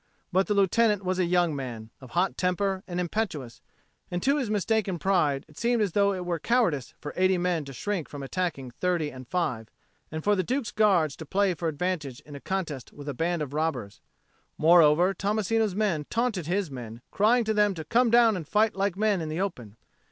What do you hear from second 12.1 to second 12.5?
in a